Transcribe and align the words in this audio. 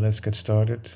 let's 0.00 0.20
get 0.20 0.34
started. 0.34 0.94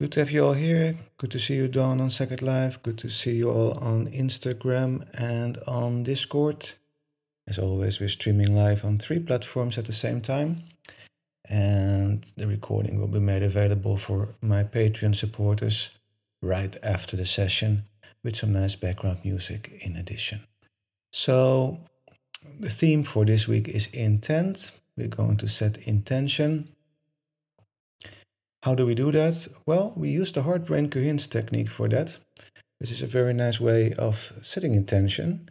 Good 0.00 0.12
to 0.12 0.20
have 0.20 0.30
you 0.30 0.44
all 0.44 0.54
here. 0.54 0.96
Good 1.18 1.30
to 1.30 1.38
see 1.38 1.54
you, 1.54 1.68
Dawn, 1.68 2.00
on 2.00 2.10
Second 2.10 2.42
Life. 2.42 2.82
Good 2.82 2.98
to 2.98 3.08
see 3.08 3.36
you 3.36 3.50
all 3.50 3.78
on 3.78 4.08
Instagram 4.08 5.06
and 5.14 5.56
on 5.66 6.02
Discord. 6.02 6.72
As 7.46 7.58
always, 7.58 8.00
we're 8.00 8.08
streaming 8.08 8.56
live 8.56 8.84
on 8.84 8.98
three 8.98 9.20
platforms 9.20 9.78
at 9.78 9.84
the 9.84 9.92
same 9.92 10.20
time. 10.20 10.64
And 11.48 12.24
the 12.36 12.46
recording 12.46 12.98
will 12.98 13.08
be 13.08 13.20
made 13.20 13.42
available 13.42 13.96
for 13.96 14.34
my 14.40 14.64
Patreon 14.64 15.14
supporters 15.14 15.96
right 16.42 16.76
after 16.82 17.16
the 17.16 17.26
session 17.26 17.84
with 18.24 18.34
some 18.34 18.52
nice 18.52 18.74
background 18.74 19.18
music 19.22 19.78
in 19.84 19.94
addition. 19.96 20.40
So, 21.12 21.78
the 22.58 22.70
theme 22.70 23.04
for 23.04 23.24
this 23.24 23.46
week 23.46 23.68
is 23.68 23.86
intent. 23.88 24.72
We're 24.96 25.08
going 25.08 25.36
to 25.38 25.48
set 25.48 25.86
intention. 25.86 26.74
How 28.64 28.74
do 28.74 28.86
we 28.86 28.94
do 28.94 29.12
that? 29.12 29.46
Well, 29.66 29.92
we 29.94 30.08
use 30.08 30.32
the 30.32 30.42
heart 30.42 30.64
brain 30.64 30.88
coherence 30.88 31.26
technique 31.26 31.68
for 31.68 31.86
that. 31.90 32.16
This 32.80 32.92
is 32.92 33.02
a 33.02 33.06
very 33.06 33.34
nice 33.34 33.60
way 33.60 33.92
of 33.92 34.32
setting 34.40 34.74
intention. 34.74 35.50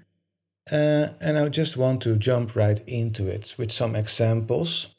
Uh, 0.72 1.10
and 1.22 1.38
I 1.38 1.48
just 1.50 1.78
want 1.78 2.02
to 2.02 2.16
jump 2.16 2.56
right 2.56 2.82
into 2.88 3.28
it 3.28 3.54
with 3.56 3.72
some 3.72 3.96
examples 3.96 4.96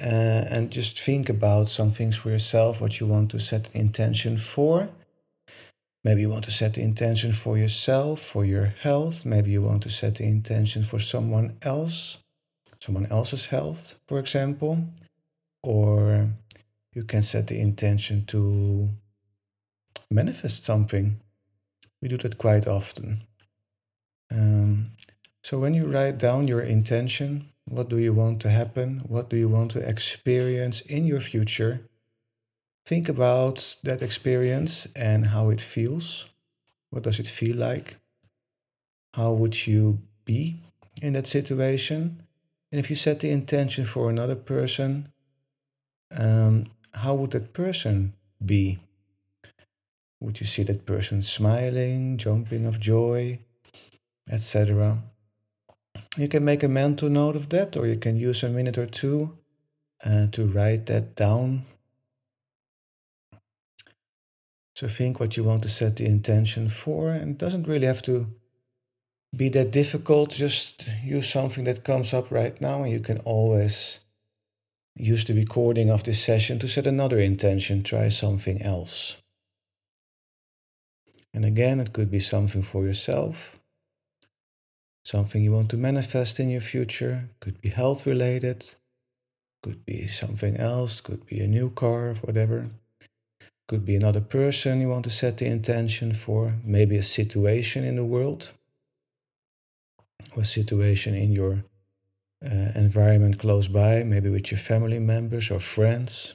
uh, 0.00 0.44
and 0.54 0.70
just 0.70 1.00
think 1.00 1.28
about 1.28 1.68
some 1.68 1.90
things 1.90 2.16
for 2.16 2.30
yourself, 2.30 2.80
what 2.80 3.00
you 3.00 3.08
want 3.08 3.32
to 3.32 3.40
set 3.40 3.74
intention 3.74 4.38
for. 4.38 4.88
Maybe 6.04 6.20
you 6.20 6.30
want 6.30 6.44
to 6.44 6.52
set 6.52 6.74
the 6.74 6.82
intention 6.82 7.32
for 7.32 7.58
yourself, 7.58 8.20
for 8.20 8.44
your 8.44 8.66
health. 8.66 9.26
Maybe 9.26 9.50
you 9.50 9.62
want 9.62 9.82
to 9.82 9.90
set 9.90 10.14
the 10.14 10.26
intention 10.26 10.84
for 10.84 11.00
someone 11.00 11.56
else, 11.62 12.18
someone 12.80 13.06
else's 13.06 13.48
health, 13.48 13.98
for 14.06 14.20
example. 14.20 14.78
Or 15.64 16.28
you 16.94 17.04
can 17.04 17.22
set 17.22 17.46
the 17.46 17.60
intention 17.60 18.24
to 18.26 18.90
manifest 20.10 20.64
something. 20.64 21.20
We 22.00 22.08
do 22.08 22.18
that 22.18 22.38
quite 22.38 22.66
often. 22.66 23.22
Um, 24.30 24.92
so 25.42 25.58
when 25.58 25.74
you 25.74 25.86
write 25.86 26.18
down 26.18 26.48
your 26.48 26.60
intention, 26.60 27.48
what 27.64 27.88
do 27.88 27.98
you 27.98 28.12
want 28.12 28.40
to 28.42 28.50
happen? 28.50 29.02
What 29.06 29.30
do 29.30 29.36
you 29.36 29.48
want 29.48 29.70
to 29.72 29.88
experience 29.88 30.80
in 30.82 31.04
your 31.06 31.20
future? 31.20 31.80
Think 32.84 33.08
about 33.08 33.76
that 33.84 34.02
experience 34.02 34.86
and 34.96 35.26
how 35.26 35.50
it 35.50 35.60
feels. 35.60 36.28
What 36.90 37.04
does 37.04 37.20
it 37.20 37.26
feel 37.26 37.56
like? 37.56 37.96
How 39.14 39.32
would 39.32 39.66
you 39.66 40.00
be 40.24 40.60
in 41.00 41.12
that 41.12 41.26
situation? 41.26 42.22
And 42.70 42.78
if 42.78 42.90
you 42.90 42.96
set 42.96 43.20
the 43.20 43.30
intention 43.30 43.84
for 43.84 44.10
another 44.10 44.34
person, 44.34 45.12
um, 46.10 46.66
how 46.94 47.14
would 47.14 47.30
that 47.32 47.52
person 47.52 48.14
be? 48.44 48.78
Would 50.20 50.40
you 50.40 50.46
see 50.46 50.62
that 50.64 50.86
person 50.86 51.22
smiling, 51.22 52.16
jumping 52.16 52.66
of 52.66 52.78
joy, 52.78 53.40
etc.? 54.30 55.02
You 56.16 56.28
can 56.28 56.44
make 56.44 56.62
a 56.62 56.68
mental 56.68 57.08
note 57.08 57.36
of 57.36 57.48
that, 57.48 57.76
or 57.76 57.86
you 57.86 57.96
can 57.96 58.16
use 58.16 58.42
a 58.42 58.48
minute 58.48 58.78
or 58.78 58.86
two 58.86 59.36
uh, 60.04 60.26
to 60.32 60.46
write 60.46 60.86
that 60.86 61.16
down. 61.16 61.64
So 64.76 64.88
think 64.88 65.20
what 65.20 65.36
you 65.36 65.44
want 65.44 65.62
to 65.62 65.68
set 65.68 65.96
the 65.96 66.06
intention 66.06 66.68
for, 66.68 67.10
and 67.10 67.32
it 67.32 67.38
doesn't 67.38 67.66
really 67.66 67.86
have 67.86 68.02
to 68.02 68.26
be 69.34 69.48
that 69.50 69.70
difficult. 69.70 70.30
Just 70.30 70.88
use 71.02 71.28
something 71.28 71.64
that 71.64 71.84
comes 71.84 72.12
up 72.14 72.30
right 72.30 72.60
now, 72.60 72.82
and 72.82 72.92
you 72.92 73.00
can 73.00 73.18
always 73.20 74.00
use 74.96 75.24
the 75.24 75.34
recording 75.34 75.90
of 75.90 76.04
this 76.04 76.22
session 76.22 76.58
to 76.58 76.68
set 76.68 76.86
another 76.86 77.18
intention, 77.18 77.82
try 77.82 78.08
something 78.08 78.60
else. 78.62 79.16
And 81.34 81.44
again, 81.44 81.80
it 81.80 81.92
could 81.92 82.10
be 82.10 82.18
something 82.18 82.62
for 82.62 82.84
yourself, 82.84 83.58
something 85.04 85.42
you 85.42 85.52
want 85.52 85.70
to 85.70 85.76
manifest 85.78 86.38
in 86.38 86.50
your 86.50 86.60
future, 86.60 87.30
could 87.40 87.60
be 87.60 87.70
health 87.70 88.06
related, 88.06 88.74
could 89.62 89.86
be 89.86 90.06
something 90.06 90.56
else, 90.56 91.00
could 91.00 91.24
be 91.26 91.40
a 91.40 91.46
new 91.46 91.70
car, 91.70 92.14
whatever. 92.22 92.68
Could 93.68 93.86
be 93.86 93.96
another 93.96 94.20
person 94.20 94.80
you 94.80 94.88
want 94.88 95.04
to 95.04 95.10
set 95.10 95.38
the 95.38 95.46
intention 95.46 96.12
for, 96.12 96.54
maybe 96.64 96.96
a 96.96 97.02
situation 97.02 97.84
in 97.84 97.96
the 97.96 98.04
world, 98.04 98.52
or 100.36 100.42
a 100.42 100.44
situation 100.44 101.14
in 101.14 101.32
your 101.32 101.64
uh, 102.44 102.72
environment 102.74 103.38
close 103.38 103.68
by, 103.68 104.02
maybe 104.02 104.28
with 104.28 104.50
your 104.50 104.58
family 104.58 104.98
members 104.98 105.50
or 105.50 105.60
friends. 105.60 106.34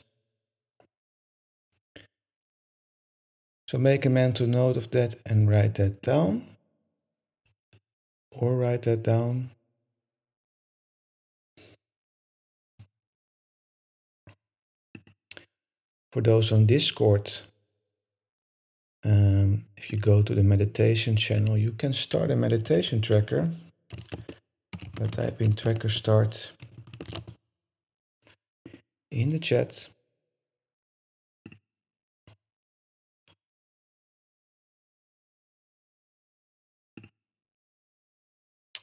So 3.67 3.77
make 3.77 4.05
a 4.05 4.09
mental 4.09 4.47
note 4.47 4.77
of 4.77 4.91
that 4.91 5.15
and 5.25 5.49
write 5.49 5.75
that 5.75 6.01
down. 6.01 6.43
Or 8.31 8.55
write 8.55 8.83
that 8.83 9.03
down. 9.03 9.49
For 16.11 16.21
those 16.21 16.51
on 16.51 16.65
Discord, 16.65 17.31
um, 19.03 19.65
if 19.75 19.91
you 19.91 19.99
go 19.99 20.21
to 20.21 20.33
the 20.33 20.43
meditation 20.43 21.17
channel, 21.17 21.57
you 21.57 21.71
can 21.71 21.91
start 21.91 22.31
a 22.31 22.35
meditation 22.35 23.01
tracker 23.01 23.51
by 24.99 25.31
in 25.39 25.53
tracker 25.53 25.89
start 25.89 26.51
in 29.11 29.29
the 29.29 29.37
chat. 29.39 29.89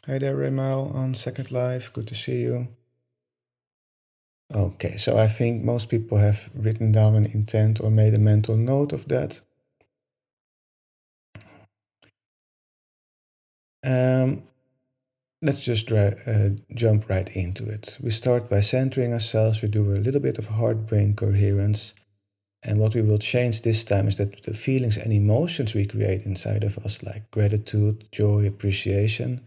Hi 0.07 0.19
there, 0.19 0.37
Remal 0.37 0.95
on 0.95 1.15
Second 1.15 1.51
Life. 1.51 1.93
Good 1.93 2.07
to 2.09 2.15
see 2.15 2.43
you. 2.43 2.69
Okay, 4.55 4.97
so 4.97 5.19
I 5.19 5.27
think 5.27 5.65
most 5.65 5.87
people 5.89 6.19
have 6.19 6.49
written 6.55 6.93
down 6.93 7.17
an 7.17 7.27
intent 7.27 7.81
or 7.81 7.91
made 7.91 8.15
a 8.15 8.19
mental 8.19 8.57
note 8.57 8.93
of 8.93 9.09
that. 9.09 9.41
Um, 13.83 14.45
Let's 15.45 15.63
just 15.63 15.93
uh, 15.93 16.13
jump 16.75 17.11
right 17.11 17.29
into 17.37 17.69
it. 17.69 17.99
We 18.01 18.09
start 18.09 18.49
by 18.49 18.61
centering 18.61 19.13
ourselves. 19.13 19.61
We 19.61 19.69
do 19.69 19.93
a 19.93 20.01
little 20.01 20.23
bit 20.23 20.39
of 20.39 20.47
heart 20.47 20.87
brain 20.87 21.15
coherence. 21.15 21.93
And 22.63 22.79
what 22.79 22.95
we 22.95 23.03
will 23.03 23.19
change 23.19 23.61
this 23.61 23.85
time 23.85 24.09
is 24.09 24.17
that 24.17 24.43
the 24.45 24.55
feelings 24.55 24.97
and 24.97 25.13
emotions 25.13 25.75
we 25.75 25.85
create 25.85 26.25
inside 26.25 26.65
of 26.65 26.79
us, 26.79 27.03
like 27.03 27.31
gratitude, 27.31 28.11
joy, 28.11 28.47
appreciation, 28.47 29.47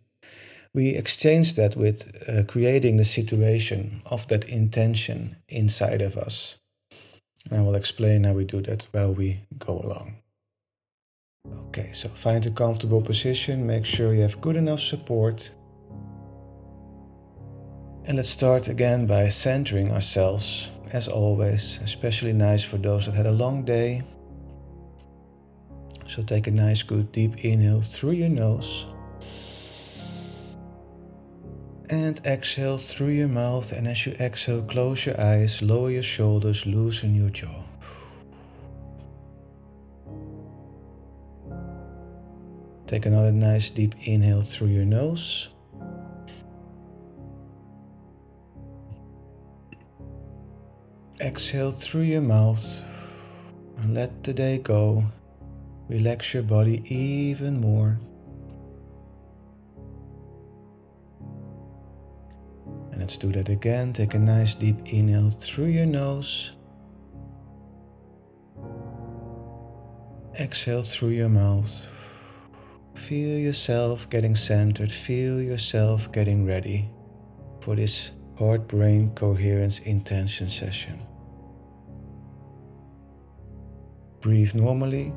we 0.71 0.89
exchange 0.89 1.55
that 1.55 1.75
with 1.75 2.29
uh, 2.29 2.43
creating 2.43 2.97
the 2.97 3.03
situation 3.03 4.03
of 4.05 4.27
that 4.27 4.47
intention 4.47 5.35
inside 5.49 6.03
of 6.03 6.15
us. 6.15 6.57
And 7.49 7.57
I 7.59 7.63
will 7.63 7.73
explain 7.73 8.25
how 8.25 8.33
we 8.33 8.45
do 8.45 8.61
that 8.61 8.85
while 8.91 9.15
we 9.15 9.39
go 9.57 9.79
along. 9.79 10.17
Okay, 11.69 11.89
so 11.93 12.07
find 12.09 12.45
a 12.45 12.51
comfortable 12.51 13.01
position, 13.01 13.65
make 13.65 13.85
sure 13.85 14.13
you 14.13 14.21
have 14.21 14.39
good 14.41 14.57
enough 14.57 14.81
support 14.81 15.49
and 18.07 18.15
let's 18.15 18.29
start 18.29 18.69
again 18.69 19.05
by 19.05 19.27
centering 19.27 19.91
ourselves, 19.91 20.71
as 20.93 21.09
always, 21.09 21.81
especially 21.83 22.31
nice 22.31 22.63
for 22.63 22.77
those 22.77 23.05
that 23.05 23.13
had 23.13 23.25
a 23.25 23.31
long 23.31 23.65
day. 23.65 24.01
So 26.07 26.23
take 26.23 26.47
a 26.47 26.51
nice, 26.51 26.83
good, 26.83 27.11
deep 27.11 27.43
inhale 27.43 27.81
through 27.81 28.13
your 28.13 28.29
nose. 28.29 28.85
And 31.89 32.21
exhale 32.25 32.77
through 32.77 33.09
your 33.09 33.27
mouth. 33.27 33.73
And 33.73 33.87
as 33.89 34.05
you 34.05 34.13
exhale, 34.13 34.61
close 34.63 35.05
your 35.05 35.19
eyes, 35.19 35.61
lower 35.61 35.91
your 35.91 36.03
shoulders, 36.03 36.65
loosen 36.65 37.13
your 37.13 37.29
jaw. 37.29 37.63
Take 42.85 43.05
another 43.05 43.33
nice 43.33 43.69
deep 43.69 43.95
inhale 44.05 44.43
through 44.43 44.67
your 44.67 44.85
nose. 44.85 45.49
Exhale 51.27 51.73
through 51.73 52.03
your 52.03 52.21
mouth 52.21 52.81
and 53.79 53.93
let 53.93 54.23
the 54.23 54.33
day 54.33 54.59
go. 54.59 55.03
Relax 55.89 56.33
your 56.33 56.43
body 56.43 56.81
even 56.87 57.59
more. 57.59 57.99
And 62.91 63.01
let's 63.01 63.17
do 63.17 63.33
that 63.33 63.49
again. 63.49 63.91
Take 63.91 64.13
a 64.13 64.19
nice 64.19 64.55
deep 64.55 64.77
inhale 64.85 65.29
through 65.31 65.65
your 65.65 65.85
nose. 65.85 66.53
Exhale 70.39 70.83
through 70.83 71.09
your 71.09 71.27
mouth. 71.27 71.87
Feel 72.95 73.37
yourself 73.37 74.09
getting 74.09 74.33
centered. 74.33 74.93
Feel 74.93 75.41
yourself 75.41 76.09
getting 76.13 76.45
ready 76.45 76.89
for 77.59 77.75
this 77.75 78.11
heart 78.39 78.65
brain 78.69 79.11
coherence 79.13 79.79
intention 79.79 80.47
session. 80.47 80.97
Breathe 84.27 84.55
normally. 84.55 85.13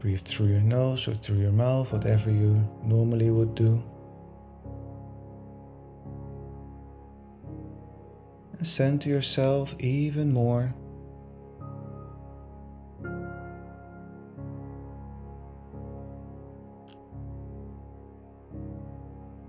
Breathe 0.00 0.20
through 0.20 0.48
your 0.48 0.60
nose 0.60 1.08
or 1.08 1.14
through 1.14 1.38
your 1.38 1.50
mouth, 1.50 1.90
whatever 1.90 2.30
you 2.30 2.62
normally 2.82 3.30
would 3.30 3.54
do. 3.54 3.82
And 8.58 8.66
center 8.66 9.08
yourself 9.08 9.74
even 9.78 10.30
more. 10.30 10.74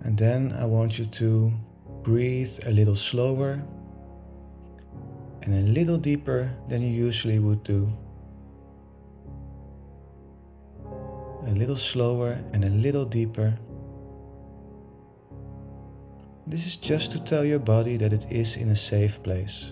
And 0.05 0.17
then 0.17 0.53
I 0.57 0.63
want 0.63 0.97
you 0.97 1.05
to 1.05 1.51
breathe 2.03 2.57
a 2.65 2.71
little 2.71 2.95
slower 2.95 3.61
and 5.45 5.53
a 5.53 5.61
little 5.61 5.97
deeper 5.97 6.51
than 6.67 6.81
you 6.81 6.89
usually 6.89 7.37
would 7.37 7.63
do. 7.63 7.91
A 11.45 11.51
little 11.51 11.77
slower 11.77 12.43
and 12.51 12.65
a 12.65 12.69
little 12.69 13.05
deeper. 13.05 13.57
This 16.47 16.65
is 16.65 16.77
just 16.77 17.11
to 17.11 17.19
tell 17.19 17.45
your 17.45 17.59
body 17.59 17.97
that 17.97 18.11
it 18.11 18.25
is 18.31 18.55
in 18.57 18.69
a 18.69 18.75
safe 18.75 19.21
place. 19.21 19.71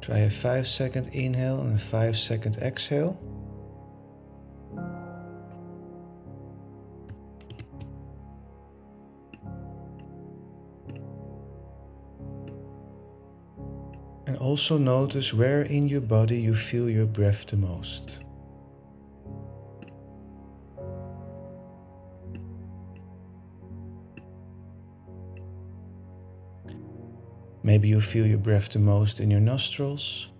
Try 0.00 0.18
a 0.18 0.30
5 0.30 0.66
second 0.66 1.08
inhale 1.14 1.60
and 1.60 1.76
a 1.76 1.78
5 1.78 2.18
second 2.18 2.58
exhale. 2.58 3.16
Also 14.54 14.78
notice 14.78 15.34
where 15.34 15.62
in 15.62 15.88
your 15.88 16.00
body 16.00 16.40
you 16.40 16.54
feel 16.54 16.88
your 16.88 17.06
breath 17.06 17.44
the 17.48 17.56
most. 17.56 18.20
Maybe 27.64 27.88
you 27.88 28.00
feel 28.00 28.24
your 28.28 28.38
breath 28.38 28.68
the 28.68 28.78
most 28.78 29.18
in 29.18 29.28
your 29.28 29.40
nostrils. 29.40 30.30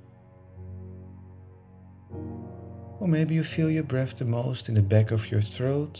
Or 3.00 3.08
maybe 3.08 3.34
you 3.34 3.42
feel 3.42 3.68
your 3.68 3.82
breath 3.82 4.14
the 4.14 4.24
most 4.24 4.68
in 4.68 4.76
the 4.76 4.82
back 4.94 5.10
of 5.10 5.28
your 5.28 5.42
throat. 5.42 5.96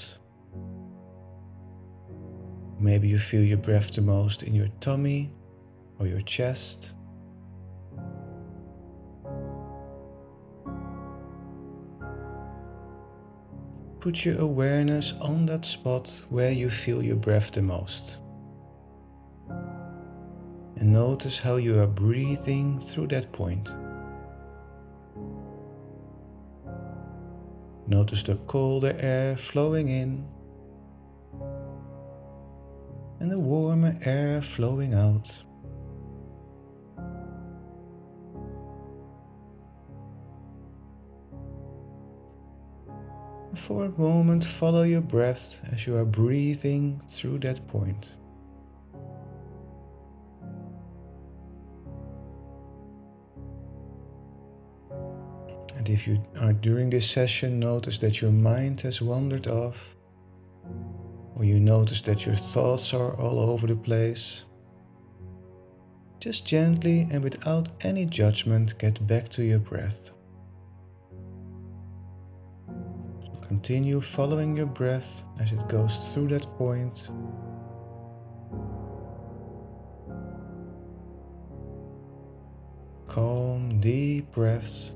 Maybe 2.79 3.09
you 3.09 3.19
feel 3.19 3.43
your 3.43 3.59
breath 3.59 3.91
the 3.91 4.03
most 4.03 4.45
in 4.45 4.55
your 4.55 4.69
tummy 4.79 5.33
or 5.99 6.07
your 6.07 6.21
chest. 6.21 6.95
Put 14.05 14.27
your 14.27 14.39
awareness 14.39 15.15
on 15.23 15.47
that 15.47 15.65
spot 15.65 16.11
where 16.29 16.53
you 16.53 16.69
feel 16.69 17.03
your 17.03 17.17
breath 17.17 17.53
the 17.53 17.63
most 17.63 18.19
and 20.77 20.93
notice 20.93 21.39
how 21.39 21.57
you 21.57 21.81
are 21.81 21.87
breathing 21.87 22.79
through 22.79 23.07
that 23.07 23.33
point. 23.33 23.75
Notice 27.87 28.23
the 28.23 28.37
colder 28.47 28.95
air 28.99 29.39
flowing 29.39 29.89
in 29.89 30.29
and 33.21 33.33
the 33.33 33.39
warmer 33.39 33.97
air 34.05 34.43
flowing 34.43 34.93
out. 34.93 35.43
For 43.57 43.87
a 43.87 43.91
moment, 43.91 44.45
follow 44.45 44.83
your 44.83 45.01
breath 45.01 45.61
as 45.73 45.87
you 45.87 45.97
are 45.97 46.05
breathing 46.05 47.01
through 47.09 47.39
that 47.41 47.67
point. 47.67 48.17
And 55.77 55.89
if 55.89 56.07
you 56.07 56.23
are 56.41 56.53
during 56.53 56.91
this 56.91 57.09
session, 57.09 57.59
notice 57.59 57.99
that 57.99 58.21
your 58.21 58.33
mind 58.33 58.81
has 58.83 59.01
wandered 59.01 59.47
off, 59.47 59.97
or 61.37 61.45
you 61.45 61.59
notice 61.59 62.03
that 62.03 62.27
your 62.27 62.37
thoughts 62.37 62.93
are 62.93 63.15
all 63.17 63.39
over 63.39 63.67
the 63.67 63.77
place, 63.77 64.45
just 66.21 66.47
gently 66.47 67.09
and 67.11 67.23
without 67.23 67.69
any 67.83 68.05
judgment 68.05 68.79
get 68.79 69.07
back 69.07 69.29
to 69.31 69.43
your 69.43 69.59
breath. 69.59 70.11
Continue 73.55 74.01
following 74.01 74.57
your 74.57 74.67
breath 74.67 75.23
as 75.39 75.53
it 75.53 75.69
goes 75.69 76.13
through 76.13 76.27
that 76.27 76.43
point. 76.59 77.09
Calm, 83.07 83.79
deep 83.81 84.33
breaths. 84.33 84.93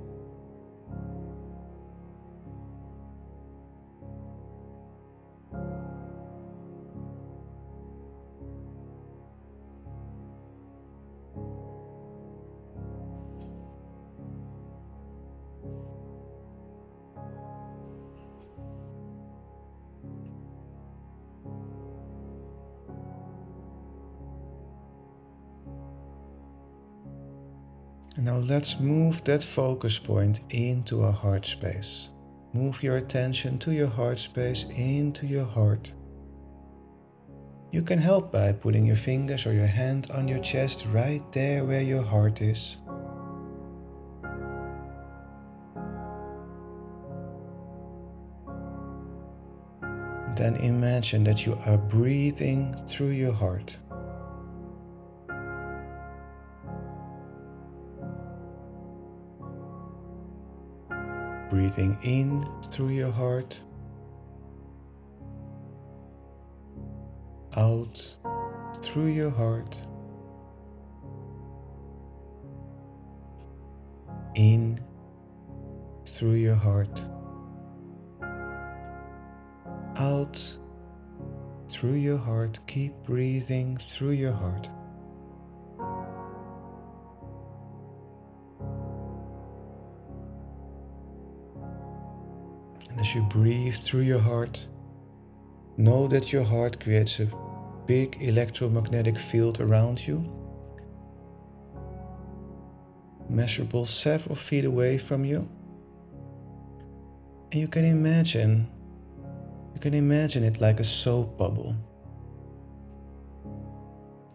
Let's 28.58 28.80
move 28.80 29.22
that 29.22 29.40
focus 29.40 30.00
point 30.00 30.40
into 30.50 31.04
a 31.04 31.12
heart 31.12 31.46
space. 31.46 32.08
Move 32.52 32.82
your 32.82 32.96
attention 32.96 33.56
to 33.56 33.70
your 33.70 33.86
heart 33.86 34.18
space, 34.18 34.64
into 34.74 35.28
your 35.28 35.44
heart. 35.44 35.92
You 37.70 37.82
can 37.82 38.00
help 38.00 38.32
by 38.32 38.50
putting 38.50 38.84
your 38.84 38.96
fingers 38.96 39.46
or 39.46 39.52
your 39.52 39.68
hand 39.68 40.10
on 40.12 40.26
your 40.26 40.40
chest 40.40 40.88
right 40.92 41.22
there 41.30 41.64
where 41.64 41.82
your 41.82 42.02
heart 42.02 42.42
is. 42.42 42.78
Then 50.34 50.56
imagine 50.56 51.22
that 51.22 51.46
you 51.46 51.56
are 51.64 51.78
breathing 51.78 52.74
through 52.88 53.10
your 53.10 53.32
heart. 53.32 53.78
Breathing 61.49 61.97
in 62.02 62.47
through 62.71 62.88
your 62.88 63.11
heart, 63.11 63.61
out 67.57 68.17
through 68.83 69.07
your 69.07 69.31
heart, 69.31 69.76
in 74.35 74.81
through 76.07 76.35
your 76.35 76.55
heart, 76.55 77.02
out 79.97 80.57
through 81.71 81.95
your 81.95 82.19
heart. 82.19 82.59
Keep 82.67 82.93
breathing 83.05 83.76
through 83.76 84.11
your 84.11 84.33
heart. 84.33 84.69
As 93.08 93.14
you 93.14 93.22
breathe 93.22 93.74
through 93.74 94.02
your 94.02 94.18
heart, 94.18 94.66
know 95.78 96.06
that 96.08 96.30
your 96.30 96.44
heart 96.44 96.78
creates 96.78 97.20
a 97.20 97.30
big 97.86 98.20
electromagnetic 98.20 99.18
field 99.18 99.60
around 99.60 100.06
you, 100.06 100.18
measurable 103.30 103.86
several 103.86 104.34
feet 104.34 104.66
away 104.66 104.98
from 104.98 105.24
you. 105.24 105.48
And 107.50 107.62
you 107.62 107.68
can 107.68 107.86
imagine, 107.86 108.68
you 109.72 109.80
can 109.80 109.94
imagine 109.94 110.44
it 110.44 110.60
like 110.60 110.78
a 110.78 110.84
soap 110.84 111.38
bubble. 111.38 111.74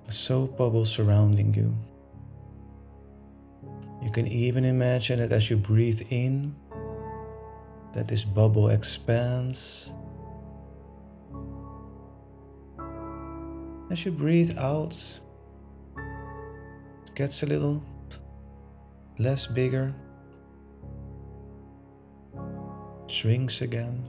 A 0.07 0.11
soap 0.11 0.57
bubble 0.57 0.85
surrounding 0.85 1.53
you. 1.53 1.77
You 4.01 4.09
can 4.09 4.25
even 4.25 4.65
imagine 4.65 5.19
it 5.19 5.31
as 5.31 5.51
you 5.51 5.57
breathe 5.57 6.01
in 6.09 6.55
that 7.93 8.07
this 8.07 8.23
bubble 8.23 8.69
expands. 8.69 9.91
As 13.91 14.03
you 14.03 14.11
breathe 14.11 14.57
out, 14.57 14.97
it 17.05 17.15
gets 17.15 17.43
a 17.43 17.45
little 17.45 17.83
less 19.19 19.45
bigger, 19.45 19.93
shrinks 23.07 23.61
again. 23.61 24.03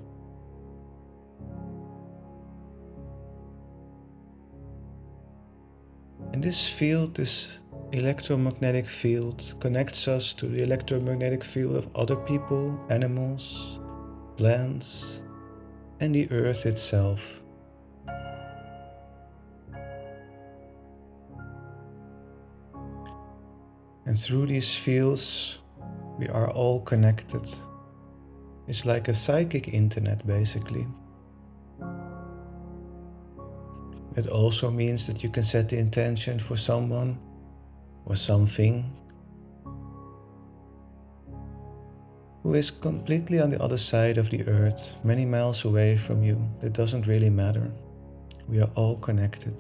And 6.33 6.43
this 6.43 6.67
field, 6.67 7.14
this 7.14 7.59
electromagnetic 7.95 8.87
field, 8.87 9.55
connects 9.61 10.09
us 10.09 10.33
to 10.35 10.47
the 10.47 10.63
electromagnetic 10.63 11.43
field 11.45 11.77
of 11.77 11.89
other 11.95 12.17
people, 12.17 12.79
animals, 12.91 13.79
plants, 14.37 15.23
and 16.01 16.15
the 16.15 16.31
earth 16.31 16.67
itself. 16.67 17.43
And 24.07 24.21
through 24.21 24.47
these 24.47 24.75
fields, 24.75 25.59
we 26.19 26.29
are 26.29 26.51
all 26.51 26.81
connected. 26.81 27.49
It's 28.67 28.85
like 28.85 29.09
a 29.09 29.15
psychic 29.15 29.69
internet, 29.69 30.27
basically. 30.27 30.87
It 34.17 34.29
also 34.29 34.71
means 34.71 35.07
that 35.07 35.23
you 35.25 35.31
can 35.31 35.43
set 35.43 35.69
the 35.69 35.79
intention 35.79 36.39
for 36.39 36.57
someone 36.57 37.19
or 38.07 38.17
something 38.17 38.91
who 42.43 42.55
is 42.55 42.71
completely 42.71 43.41
on 43.41 43.51
the 43.51 43.63
other 43.63 43.77
side 43.77 44.19
of 44.19 44.29
the 44.31 44.47
earth, 44.47 44.97
many 45.03 45.25
miles 45.25 45.65
away 45.65 45.97
from 45.97 46.23
you. 46.23 46.37
It 46.63 46.75
doesn't 46.75 47.07
really 47.07 47.31
matter. 47.31 47.73
We 48.49 48.61
are 48.61 48.71
all 48.75 48.97
connected. 48.97 49.59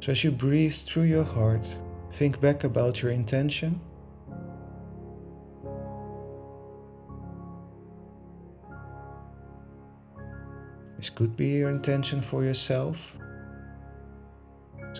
So 0.00 0.12
as 0.12 0.22
you 0.22 0.30
breathe 0.30 0.74
through 0.74 1.04
your 1.04 1.24
heart, 1.24 1.76
think 2.12 2.40
back 2.40 2.64
about 2.64 3.02
your 3.02 3.10
intention 3.10 3.80
This 11.02 11.10
could 11.10 11.36
be 11.36 11.58
your 11.58 11.70
intention 11.70 12.22
for 12.22 12.44
yourself. 12.44 13.16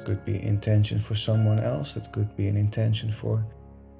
Could 0.04 0.24
be 0.24 0.42
intention 0.42 0.98
for 0.98 1.14
someone 1.14 1.60
else. 1.60 1.96
It 1.96 2.10
could 2.12 2.36
be 2.36 2.48
an 2.48 2.56
intention 2.56 3.12
for 3.12 3.46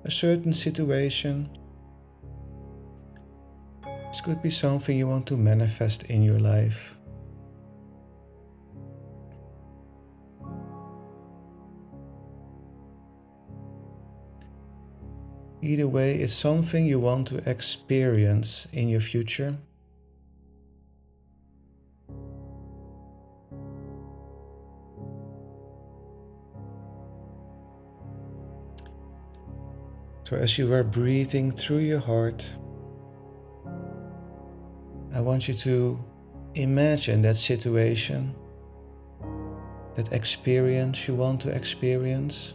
a 0.04 0.10
certain 0.10 0.52
situation. 0.52 1.48
This 4.10 4.20
could 4.20 4.42
be 4.42 4.50
something 4.50 4.98
you 4.98 5.06
want 5.06 5.26
to 5.28 5.36
manifest 5.36 6.10
in 6.10 6.22
your 6.22 6.40
life. 6.40 6.96
Either 15.62 15.86
way, 15.86 16.16
it's 16.16 16.34
something 16.34 16.84
you 16.84 16.98
want 16.98 17.28
to 17.28 17.48
experience 17.48 18.66
in 18.72 18.88
your 18.88 19.00
future. 19.00 19.56
So, 30.32 30.38
as 30.38 30.56
you 30.56 30.72
are 30.72 30.82
breathing 30.82 31.50
through 31.50 31.80
your 31.80 31.98
heart, 31.98 32.50
I 35.14 35.20
want 35.20 35.46
you 35.46 35.52
to 35.52 36.02
imagine 36.54 37.20
that 37.20 37.36
situation, 37.36 38.34
that 39.94 40.10
experience 40.10 41.06
you 41.06 41.16
want 41.16 41.42
to 41.42 41.50
experience. 41.50 42.54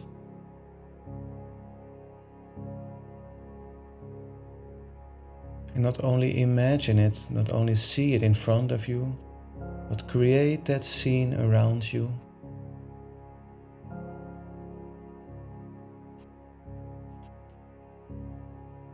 And 5.74 5.84
not 5.84 6.02
only 6.02 6.42
imagine 6.42 6.98
it, 6.98 7.28
not 7.30 7.52
only 7.52 7.76
see 7.76 8.14
it 8.14 8.24
in 8.24 8.34
front 8.34 8.72
of 8.72 8.88
you, 8.88 9.16
but 9.88 10.08
create 10.08 10.64
that 10.64 10.82
scene 10.82 11.32
around 11.34 11.92
you. 11.92 12.10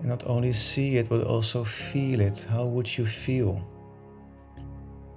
And 0.05 0.11
not 0.11 0.27
only 0.27 0.53
see 0.53 0.99
it, 0.99 1.09
but 1.09 1.25
also 1.25 1.65
feel 1.65 2.21
it. 2.21 2.47
How 2.51 2.67
would 2.67 2.99
you 2.99 3.07
feel? 3.07 3.67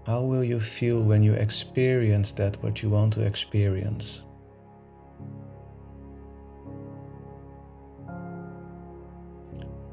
How 0.06 0.22
will 0.22 0.46
you 0.46 0.62
feel 0.62 1.02
when 1.04 1.22
you 1.22 1.34
experience 1.34 2.32
that, 2.32 2.56
what 2.64 2.82
you 2.82 2.90
want 2.90 3.12
to 3.16 3.26
experience? 3.26 4.24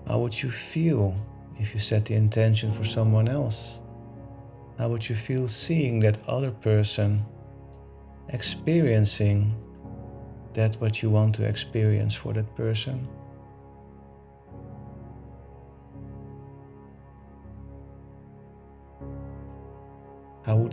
How 0.07 0.21
would 0.21 0.41
you 0.41 0.49
feel 0.49 1.17
if 1.59 1.75
you 1.75 1.81
set 1.81 2.05
the 2.05 2.15
intention 2.15 2.71
for 2.71 2.85
someone 2.85 3.27
else? 3.27 3.81
How 4.79 4.89
would 4.91 5.09
you 5.09 5.17
feel 5.17 5.49
seeing 5.49 5.99
that 6.01 6.21
other 6.29 6.53
person 6.53 7.25
experiencing 8.29 9.57
that 10.53 10.77
what 10.77 11.03
you 11.03 11.11
want 11.11 11.35
to 11.35 11.49
experience 11.49 12.15
for 12.15 12.33
that 12.35 12.55
person? 12.55 13.09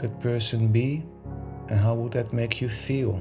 That 0.01 0.19
person 0.19 0.67
be 0.67 1.03
and 1.69 1.79
how 1.79 1.95
would 1.95 2.11
that 2.11 2.33
make 2.33 2.59
you 2.59 2.67
feel? 2.67 3.15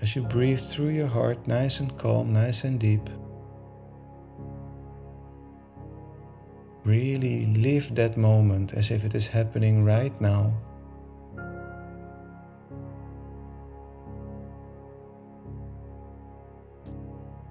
As 0.00 0.16
you 0.16 0.22
breathe 0.22 0.60
through 0.60 0.90
your 0.90 1.08
heart, 1.08 1.46
nice 1.46 1.80
and 1.80 1.96
calm, 1.98 2.32
nice 2.32 2.64
and 2.64 2.78
deep, 2.78 3.10
really 6.84 7.46
live 7.46 7.94
that 7.96 8.16
moment 8.16 8.74
as 8.74 8.90
if 8.90 9.04
it 9.04 9.14
is 9.14 9.28
happening 9.28 9.84
right 9.84 10.18
now. 10.20 10.54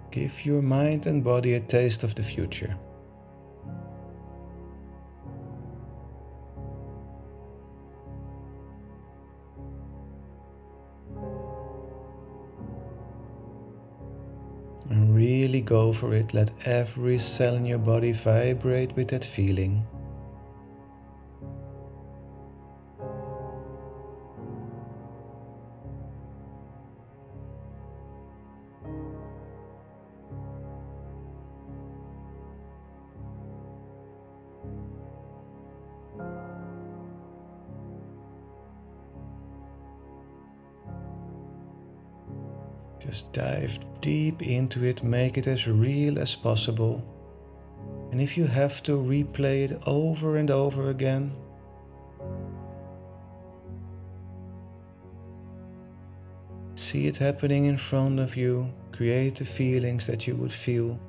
Give 0.09 0.45
your 0.45 0.61
mind 0.63 1.05
and 1.05 1.23
body 1.23 1.53
a 1.53 1.59
taste 1.59 2.03
of 2.03 2.15
the 2.15 2.23
future. 2.23 2.75
Go 15.67 15.91
for 15.93 16.13
it. 16.13 16.33
Let 16.33 16.49
every 16.65 17.17
cell 17.19 17.55
in 17.55 17.65
your 17.65 17.77
body 17.77 18.13
vibrate 18.13 18.95
with 18.95 19.09
that 19.09 19.23
feeling. 19.23 19.85
Just 42.99 43.31
dive 43.33 43.79
deep 44.01 44.41
into 44.41 44.83
it, 44.83 45.03
make 45.03 45.37
it 45.37 45.47
as 45.47 45.67
real 45.67 46.19
as 46.19 46.35
possible. 46.35 47.03
And 48.11 48.21
if 48.21 48.37
you 48.37 48.45
have 48.45 48.81
to 48.83 48.93
replay 48.93 49.69
it 49.69 49.81
over 49.85 50.37
and 50.37 50.49
over 50.49 50.89
again, 50.89 51.35
see 56.75 57.07
it 57.07 57.17
happening 57.17 57.65
in 57.65 57.77
front 57.77 58.19
of 58.19 58.35
you, 58.35 58.71
create 58.91 59.35
the 59.35 59.45
feelings 59.45 60.07
that 60.07 60.25
you 60.25 60.35
would 60.35 60.53
feel 60.53 60.99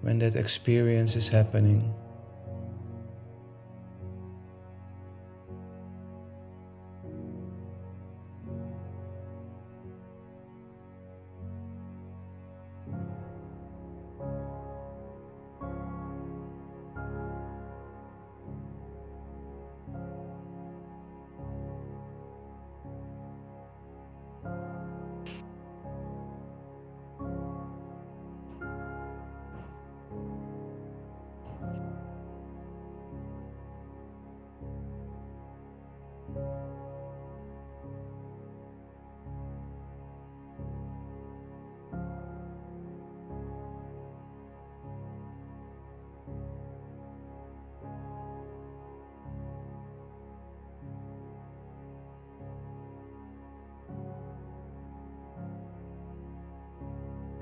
when 0.00 0.18
that 0.18 0.34
experience 0.34 1.16
is 1.16 1.28
happening. 1.28 1.94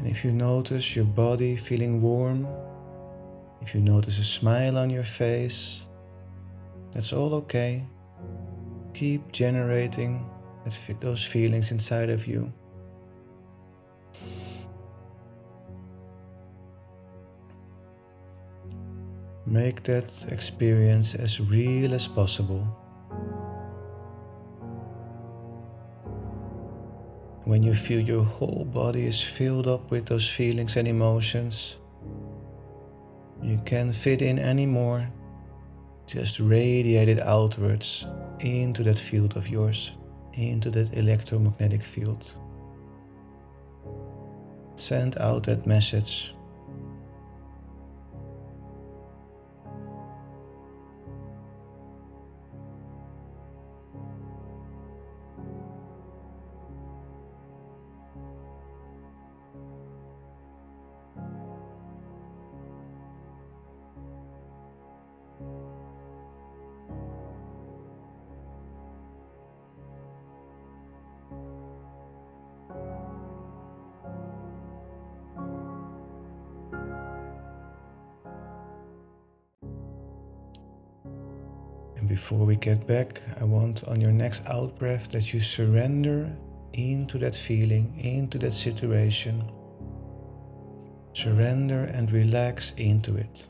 If 0.06 0.24
you 0.24 0.32
notice 0.32 0.94
your 0.94 1.04
body 1.04 1.56
feeling 1.56 2.00
warm, 2.00 2.46
if 3.60 3.74
you 3.74 3.80
notice 3.80 4.18
a 4.18 4.24
smile 4.24 4.78
on 4.78 4.90
your 4.90 5.02
face, 5.02 5.84
that's 6.92 7.12
all 7.12 7.34
okay. 7.34 7.84
Keep 8.94 9.32
generating 9.32 10.24
those 11.00 11.24
feelings 11.24 11.70
inside 11.72 12.10
of 12.10 12.26
you. 12.26 12.52
Make 19.46 19.82
that 19.84 20.26
experience 20.30 21.14
as 21.14 21.40
real 21.40 21.94
as 21.94 22.06
possible. 22.06 22.66
When 27.48 27.62
you 27.62 27.72
feel 27.72 28.00
your 28.00 28.24
whole 28.24 28.66
body 28.66 29.06
is 29.06 29.22
filled 29.22 29.68
up 29.68 29.90
with 29.90 30.04
those 30.04 30.28
feelings 30.28 30.76
and 30.76 30.86
emotions, 30.86 31.76
you 33.42 33.58
can't 33.64 33.96
fit 33.96 34.20
in 34.20 34.38
anymore. 34.38 35.08
Just 36.06 36.40
radiate 36.40 37.08
it 37.08 37.22
outwards 37.22 38.06
into 38.40 38.82
that 38.82 38.98
field 38.98 39.38
of 39.38 39.48
yours, 39.48 39.92
into 40.34 40.68
that 40.72 40.94
electromagnetic 40.94 41.80
field. 41.80 42.36
Send 44.74 45.16
out 45.16 45.44
that 45.44 45.66
message 45.66 46.34
before 82.08 82.46
we 82.46 82.56
get 82.56 82.86
back, 82.86 83.20
I 83.38 83.44
want 83.44 83.84
on 83.84 84.00
your 84.00 84.12
next 84.12 84.46
out 84.46 84.78
breath 84.78 85.10
that 85.12 85.32
you 85.34 85.40
surrender 85.40 86.34
into 86.72 87.18
that 87.18 87.34
feeling, 87.34 87.98
into 87.98 88.38
that 88.38 88.54
situation. 88.54 89.44
Surrender 91.12 91.84
and 91.84 92.10
relax 92.10 92.72
into 92.76 93.16
it. 93.16 93.48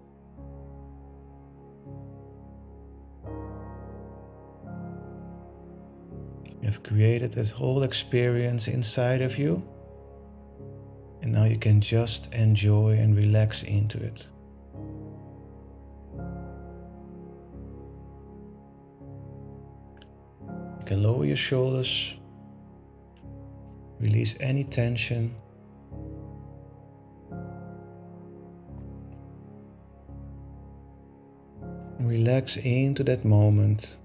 You 6.60 6.66
have 6.66 6.82
created 6.82 7.32
this 7.32 7.52
whole 7.52 7.84
experience 7.84 8.66
inside 8.66 9.22
of 9.22 9.38
you, 9.38 9.62
and 11.22 11.32
now 11.32 11.44
you 11.44 11.58
can 11.58 11.80
just 11.80 12.34
enjoy 12.34 12.96
and 12.98 13.16
relax 13.16 13.62
into 13.62 13.98
it. 14.02 14.28
Can 20.88 21.02
lower 21.02 21.26
your 21.26 21.36
shoulders, 21.36 22.16
release 24.00 24.34
any 24.40 24.64
tension. 24.64 25.34
Relax 32.00 32.56
into 32.56 33.04
that 33.04 33.22
moment. 33.26 33.98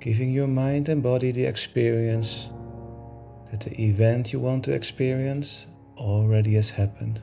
Giving 0.00 0.34
your 0.34 0.48
mind 0.48 0.90
and 0.90 1.02
body 1.02 1.30
the 1.30 1.46
experience 1.46 2.50
that 3.50 3.60
the 3.60 3.82
event 3.82 4.34
you 4.34 4.40
want 4.40 4.64
to 4.66 4.74
experience 4.74 5.66
already 5.96 6.52
has 6.56 6.68
happened. 6.68 7.22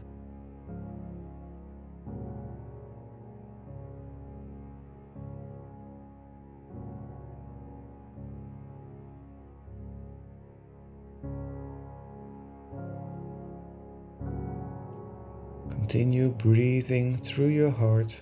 Continue 15.89 16.30
breathing 16.30 17.17
through 17.17 17.47
your 17.47 17.71
heart. 17.71 18.15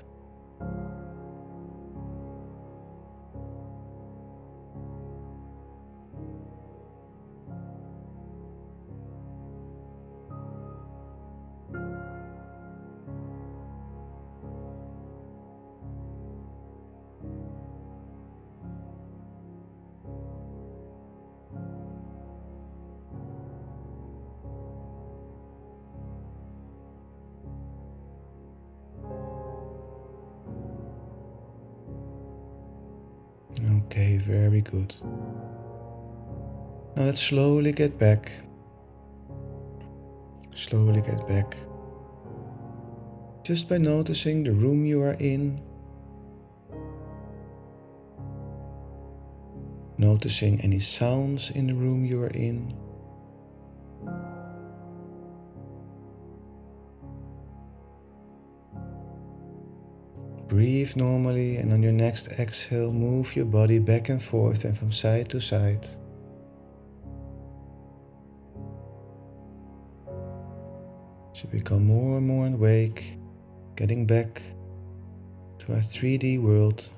Slowly 37.17 37.71
get 37.71 37.97
back. 37.97 38.31
Slowly 40.53 41.01
get 41.01 41.27
back. 41.27 41.57
Just 43.43 43.67
by 43.67 43.79
noticing 43.79 44.43
the 44.43 44.51
room 44.51 44.85
you 44.85 45.01
are 45.01 45.17
in. 45.19 45.59
Noticing 49.97 50.61
any 50.61 50.77
sounds 50.77 51.49
in 51.49 51.65
the 51.65 51.73
room 51.73 52.05
you 52.05 52.21
are 52.21 52.29
in. 52.37 52.77
Breathe 60.47 60.95
normally, 60.95 61.57
and 61.57 61.73
on 61.73 61.81
your 61.81 61.91
next 61.93 62.27
exhale, 62.33 62.93
move 62.93 63.35
your 63.35 63.45
body 63.45 63.79
back 63.79 64.09
and 64.09 64.21
forth 64.21 64.65
and 64.65 64.77
from 64.77 64.91
side 64.91 65.29
to 65.29 65.41
side. 65.41 65.87
So 71.37 71.47
become 71.49 71.85
more 71.85 72.17
and 72.17 72.25
more 72.25 72.47
awake, 72.47 73.19
getting 73.75 74.07
back 74.07 74.41
to 75.59 75.73
our 75.73 75.81
3D 75.81 76.41
world. 76.41 76.89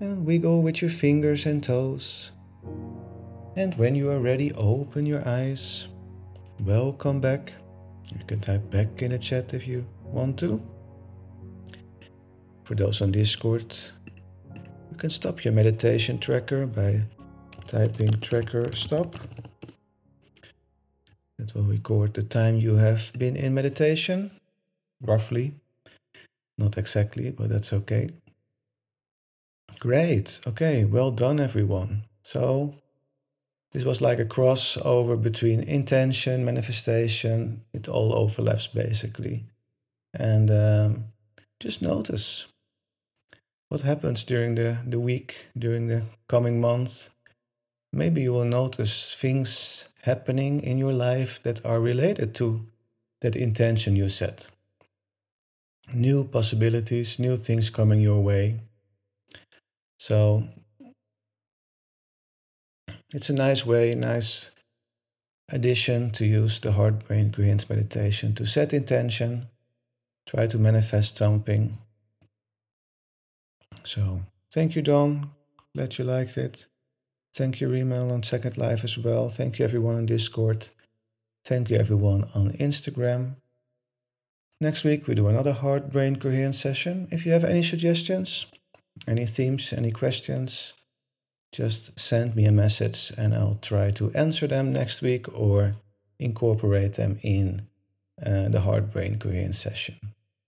And 0.00 0.26
wiggle 0.26 0.60
with 0.60 0.82
your 0.82 0.90
fingers 0.90 1.46
and 1.46 1.64
toes. 1.64 2.32
And 3.56 3.74
when 3.76 3.94
you 3.94 4.10
are 4.10 4.20
ready, 4.20 4.52
open 4.52 5.06
your 5.06 5.26
eyes. 5.26 5.88
Welcome 6.60 7.22
back. 7.22 7.54
You 8.12 8.22
can 8.26 8.38
type 8.38 8.70
back 8.70 9.00
in 9.00 9.12
the 9.12 9.18
chat 9.18 9.54
if 9.54 9.66
you 9.66 9.86
want 10.04 10.38
to. 10.40 10.60
For 12.64 12.74
those 12.74 13.00
on 13.00 13.12
Discord, 13.12 13.74
you 14.54 14.96
can 14.98 15.08
stop 15.08 15.42
your 15.42 15.54
meditation 15.54 16.18
tracker 16.18 16.66
by 16.66 17.00
typing 17.66 18.10
tracker 18.20 18.70
stop. 18.72 19.16
It 21.50 21.56
will 21.56 21.64
record 21.64 22.14
the 22.14 22.22
time 22.22 22.58
you 22.58 22.76
have 22.76 23.12
been 23.18 23.34
in 23.34 23.54
meditation, 23.54 24.30
roughly. 25.02 25.54
Not 26.56 26.78
exactly, 26.78 27.32
but 27.32 27.48
that's 27.48 27.72
okay. 27.72 28.10
Great. 29.80 30.40
Okay, 30.46 30.84
well 30.84 31.10
done, 31.10 31.40
everyone. 31.40 32.04
So, 32.22 32.74
this 33.72 33.84
was 33.84 34.00
like 34.00 34.20
a 34.20 34.24
crossover 34.24 35.20
between 35.20 35.60
intention, 35.60 36.44
manifestation. 36.44 37.62
It 37.72 37.88
all 37.88 38.12
overlaps 38.14 38.68
basically. 38.68 39.46
And 40.14 40.50
um, 40.50 41.04
just 41.58 41.82
notice 41.82 42.46
what 43.68 43.80
happens 43.80 44.22
during 44.22 44.54
the, 44.54 44.78
the 44.86 45.00
week, 45.00 45.48
during 45.58 45.88
the 45.88 46.02
coming 46.28 46.60
months. 46.60 47.10
Maybe 47.92 48.22
you 48.22 48.32
will 48.32 48.44
notice 48.44 49.12
things 49.14 49.88
happening 50.02 50.60
in 50.60 50.78
your 50.78 50.92
life 50.92 51.42
that 51.42 51.64
are 51.64 51.80
related 51.80 52.34
to 52.36 52.66
that 53.20 53.36
intention 53.36 53.96
you 53.96 54.08
set. 54.08 54.48
New 55.92 56.24
possibilities, 56.24 57.18
new 57.18 57.36
things 57.36 57.68
coming 57.70 58.00
your 58.00 58.22
way. 58.22 58.60
So 59.98 60.44
It's 63.12 63.28
a 63.28 63.34
nice 63.34 63.66
way, 63.66 63.94
nice 63.94 64.52
addition 65.50 66.10
to 66.12 66.24
use 66.24 66.60
the 66.60 66.72
heart 66.72 67.06
brain 67.08 67.32
coherence 67.32 67.68
meditation 67.68 68.34
to 68.36 68.46
set 68.46 68.72
intention, 68.72 69.48
try 70.28 70.46
to 70.46 70.58
manifest 70.58 71.16
something. 71.16 71.78
So, 73.82 74.22
thank 74.52 74.76
you, 74.76 74.82
Don. 74.82 75.30
Glad 75.74 75.98
you 75.98 76.04
liked 76.04 76.38
it. 76.38 76.66
Thank 77.32 77.60
you, 77.60 77.68
Remel, 77.68 78.10
on 78.10 78.22
Second 78.22 78.58
Life 78.58 78.82
as 78.82 78.98
well. 78.98 79.28
Thank 79.28 79.58
you, 79.58 79.64
everyone 79.64 79.94
on 79.94 80.06
Discord. 80.06 80.68
Thank 81.44 81.70
you, 81.70 81.76
everyone 81.76 82.28
on 82.34 82.50
Instagram. 82.52 83.36
Next 84.60 84.84
week, 84.84 85.06
we 85.06 85.14
do 85.14 85.28
another 85.28 85.52
heart 85.52 85.90
brain 85.92 86.16
coherence 86.16 86.58
session. 86.58 87.08
If 87.10 87.24
you 87.24 87.32
have 87.32 87.44
any 87.44 87.62
suggestions, 87.62 88.46
any 89.06 89.26
themes, 89.26 89.72
any 89.72 89.92
questions, 89.92 90.72
just 91.52 91.98
send 91.98 92.36
me 92.36 92.44
a 92.46 92.52
message 92.52 93.12
and 93.16 93.32
I'll 93.32 93.58
try 93.62 93.90
to 93.92 94.10
answer 94.12 94.46
them 94.46 94.72
next 94.72 95.00
week 95.00 95.26
or 95.32 95.76
incorporate 96.18 96.94
them 96.94 97.18
in 97.22 97.62
uh, 98.24 98.48
the 98.48 98.60
heart 98.60 98.92
brain 98.92 99.18
coherence 99.18 99.58
session. 99.58 99.96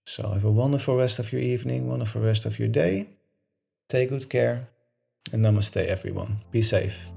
So 0.05 0.27
have 0.27 0.43
a 0.43 0.51
wonderful 0.51 0.97
rest 0.97 1.17
of 1.17 1.31
your 1.31 1.41
evening, 1.41 1.87
wonderful 1.87 2.21
rest 2.21 2.45
of 2.45 2.59
your 2.59 2.67
day. 2.67 3.07
Take 3.89 4.09
good 4.09 4.29
care 4.29 4.67
and 5.31 5.45
namaste, 5.45 5.85
everyone. 5.87 6.41
Be 6.51 6.61
safe. 6.61 7.07